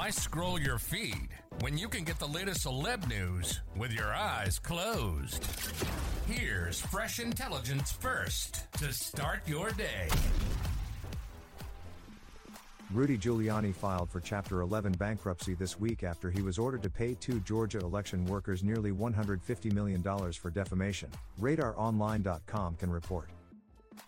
[0.00, 1.28] Why scroll your feed
[1.60, 5.44] when you can get the latest celeb news with your eyes closed?
[6.26, 10.08] Here's fresh intelligence first to start your day.
[12.90, 17.12] Rudy Giuliani filed for Chapter 11 bankruptcy this week after he was ordered to pay
[17.12, 21.10] two Georgia election workers nearly $150 million for defamation.
[21.42, 23.28] RadarOnline.com can report.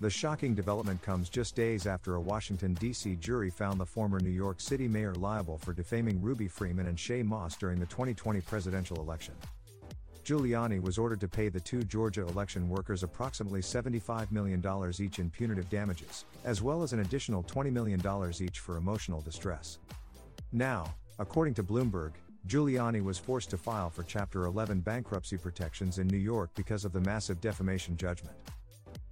[0.02, 3.14] The shocking development comes just days after a Washington, D.C.
[3.20, 7.24] jury found the former New York City mayor liable for defaming Ruby Freeman and Shaye
[7.24, 9.32] Moss during the 2020 presidential election.
[10.24, 14.60] Giuliani was ordered to pay the two Georgia election workers approximately $75 million
[14.98, 18.02] each in punitive damages, as well as an additional $20 million
[18.40, 19.78] each for emotional distress.
[20.50, 22.14] Now, according to Bloomberg,
[22.48, 26.92] Giuliani was forced to file for Chapter 11 bankruptcy protections in New York because of
[26.92, 28.36] the massive defamation judgment.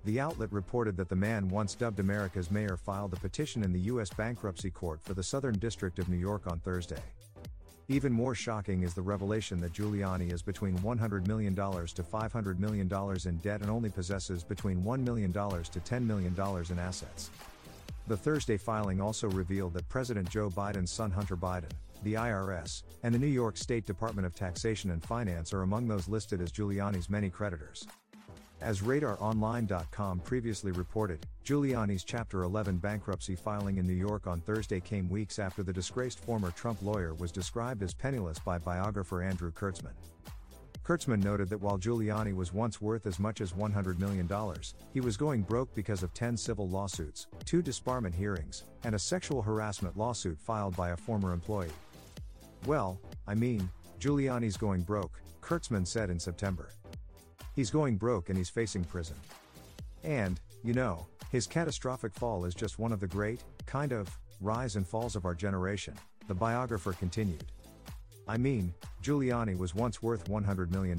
[0.04, 3.80] The outlet reported that the man once dubbed America's mayor filed a petition in the
[3.80, 4.08] U.S.
[4.08, 7.02] Bankruptcy Court for the Southern District of New York on Thursday.
[7.88, 12.90] Even more shocking is the revelation that Giuliani is between $100 million to $500 million
[13.26, 16.34] in debt and only possesses between $1 million to $10 million
[16.70, 17.30] in assets.
[18.06, 21.70] The Thursday filing also revealed that President Joe Biden's son Hunter Biden,
[22.02, 26.08] the IRS, and the New York State Department of Taxation and Finance are among those
[26.08, 27.86] listed as Giuliani's many creditors.
[28.60, 35.08] As RadarOnline.com previously reported, Giuliani's Chapter 11 bankruptcy filing in New York on Thursday came
[35.08, 39.94] weeks after the disgraced former Trump lawyer was described as penniless by biographer Andrew Kirtzman.
[40.84, 44.28] Kirtzman noted that while Giuliani was once worth as much as $100 million,
[44.92, 49.40] he was going broke because of 10 civil lawsuits, two disbarment hearings, and a sexual
[49.40, 51.68] harassment lawsuit filed by a former employee.
[52.66, 56.68] Well, I mean, Giuliani's going broke, Kirtzman said in September.
[57.60, 59.16] He's going broke and he's facing prison.
[60.02, 64.08] And, you know, his catastrophic fall is just one of the great, kind of,
[64.40, 65.92] rise and falls of our generation,
[66.26, 67.44] the biographer continued.
[68.26, 68.72] I mean,
[69.02, 70.98] Giuliani was once worth $100 million.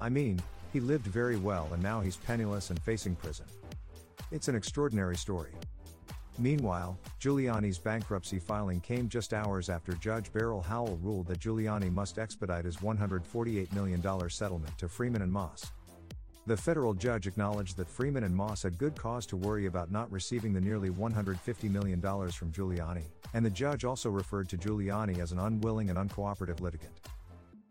[0.00, 3.46] I mean, he lived very well and now he's penniless and facing prison.
[4.32, 5.52] It's an extraordinary story.
[6.40, 12.18] Meanwhile, Giuliani's bankruptcy filing came just hours after Judge Beryl Howell ruled that Giuliani must
[12.18, 15.72] expedite his $148 million settlement to Freeman and Moss.
[16.46, 20.10] The federal judge acknowledged that Freeman and Moss had good cause to worry about not
[20.12, 23.04] receiving the nearly $150 million from Giuliani,
[23.34, 27.00] and the judge also referred to Giuliani as an unwilling and uncooperative litigant.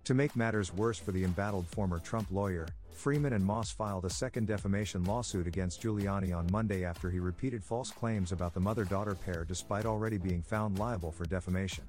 [0.08, 4.10] To make matters worse for the embattled former Trump lawyer, Freeman and Moss filed a
[4.10, 8.86] second defamation lawsuit against Giuliani on Monday after he repeated false claims about the mother
[8.86, 11.84] daughter pair despite already being found liable for defamation.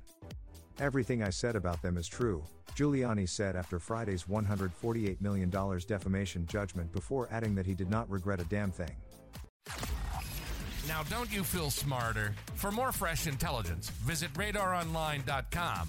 [0.80, 2.42] Everything I said about them is true,
[2.74, 5.48] Giuliani said after Friday's $148 million
[5.86, 8.96] defamation judgment before adding that he did not regret a damn thing.
[10.88, 12.34] Now, don't you feel smarter?
[12.56, 15.88] For more fresh intelligence, visit radaronline.com